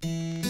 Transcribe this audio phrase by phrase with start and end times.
[0.00, 0.47] Ты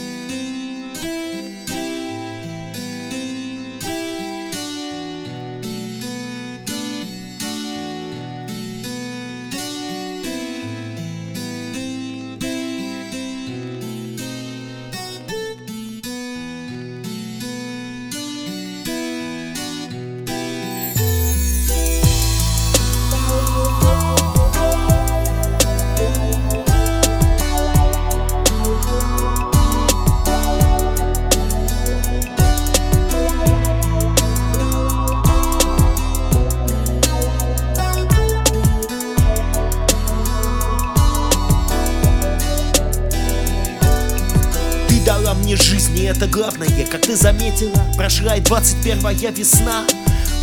[45.09, 49.87] дала мне жизнь, и это главное Как ты заметила, прошла и 21 весна.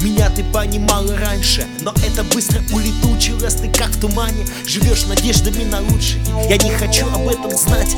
[0.01, 3.53] Меня ты понимала раньше, но это быстро улетучилось.
[3.55, 6.19] Ты как в тумане, живешь надеждами на лучшее.
[6.49, 7.95] Я не хочу об этом знать,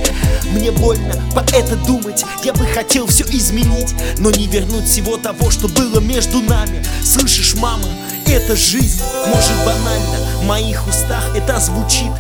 [0.52, 2.26] мне больно по это думать.
[2.44, 6.84] Я бы хотел все изменить, но не вернуть всего того, что было между нами.
[7.02, 7.88] Слышишь, мама,
[8.26, 9.87] это жизнь, может банально
[10.38, 12.12] В моих устах это звучит,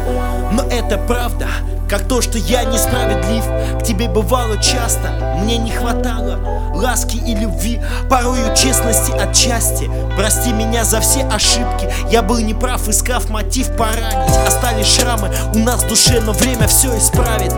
[0.51, 1.47] но это правда.
[1.89, 3.43] Как то, что я несправедлив
[3.79, 6.37] К тебе бывало часто, мне не хватало
[6.75, 13.29] Ласки и любви, порою честности отчасти Прости меня за все ошибки Я был неправ, искав
[13.29, 14.35] мотив поранить.
[14.47, 17.53] Остались шрамы у нас в душе, но время все исправит.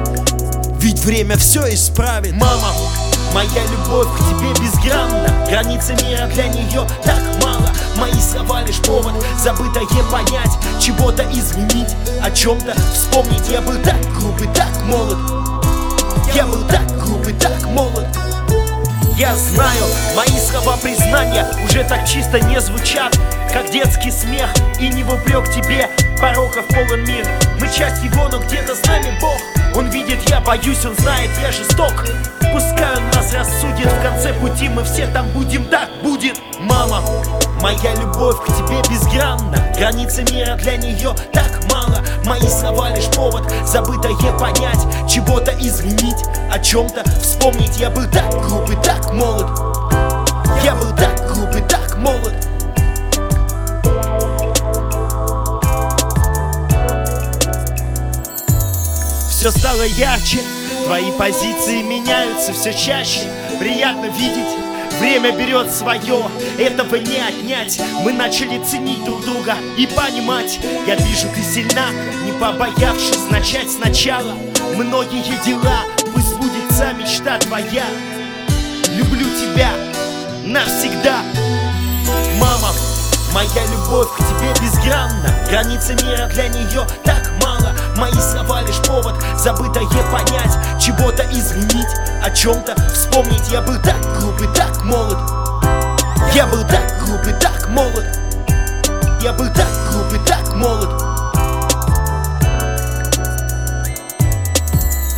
[0.80, 2.34] Ведь время все исправит.
[2.34, 2.72] Мама,
[3.34, 5.28] моя любовь к тебе безгранна.
[5.50, 7.70] Границы мира для нее так мало
[8.00, 13.50] Мои слова лишь повод забытое понять Чего-то изменить, о чем-то вспомнить.
[13.50, 15.18] Я был так груб и так молод.
[16.34, 18.08] Я был так груб и так молод.
[19.18, 19.84] Я знаю,
[20.16, 23.20] мои слова признания уже так чисто не звучат
[23.52, 25.90] Как детский смех и не в упрек тебе.
[26.22, 27.28] Пороков полон мир,
[27.60, 29.38] мы часть его, но где-то с нами Бог.
[29.76, 32.06] Он видит, я боюсь, он знает, я жесток.
[32.54, 37.02] Пускай он нас рассудит, в конце пути мы все там будем, так будет Мама,
[37.62, 39.58] моя любовь к тебе безгранна.
[39.78, 42.04] Границы мира для нее так мало.
[42.26, 47.78] Мои слова лишь повод забытое понять Чего-то изменить, о чем-то вспомнить.
[47.78, 49.48] Я был так груб и так молод.
[50.64, 52.34] Я был так груб и так молод.
[59.30, 60.40] Все стало ярче,
[60.86, 63.22] твои позиции меняются все чаще.
[63.58, 64.58] Приятно видеть
[65.00, 66.26] Время берет свое,
[66.58, 67.80] этого не отнять.
[68.04, 70.60] Мы начали ценить друг друга и понимать.
[70.86, 71.88] Я вижу, ты сильна,
[72.26, 74.34] не побоявшись начать сначала.
[74.76, 75.84] Многие дела,
[76.14, 77.86] пусть сбудется мечта твоя.
[78.92, 79.72] Люблю тебя
[80.44, 81.22] навсегда.
[82.38, 82.74] Мама,
[83.34, 85.34] моя любовь к тебе безгранна.
[85.50, 87.74] Границы мира для нее так мало.
[87.96, 91.88] Мои слова лишь повод забытое понять Чего-то изменить,
[92.24, 93.50] о чем-то вспомнить.
[93.50, 95.18] Я был так груб и так молод.
[96.34, 98.06] Я был так груб и так молод.
[99.22, 100.90] Я был так груб и так молод.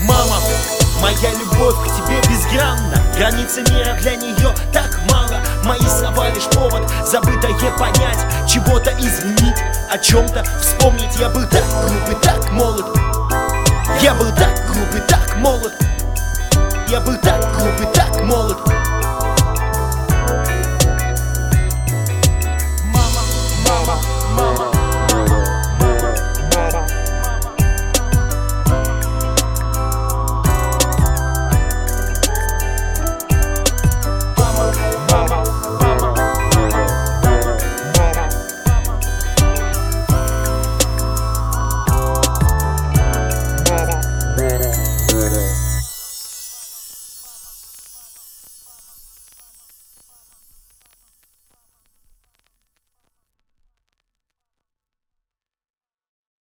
[0.03, 0.37] Мама,
[1.01, 3.01] моя любовь к тебе безгранна.
[3.17, 5.39] Границы мира для нее так мало.
[5.63, 9.57] Мои слова лишь повод забытое понять Чего-то изменить,
[9.89, 11.15] о чем-то вспомнить.
[11.19, 13.00] Я был так груб и так молод
[17.63, 18.80] mówi tak molot